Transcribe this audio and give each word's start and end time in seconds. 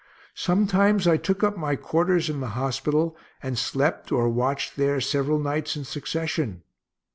Sometimes 0.33 1.07
I 1.07 1.17
took 1.17 1.43
up 1.43 1.55
my 1.57 1.75
quarters 1.75 2.27
in 2.27 2.39
the 2.39 2.47
hospital, 2.57 3.15
and 3.43 3.55
slept 3.55 4.11
or 4.11 4.29
watched 4.29 4.75
there 4.75 4.99
several 4.99 5.37
nights 5.37 5.75
in 5.75 5.83
succession. 5.85 6.63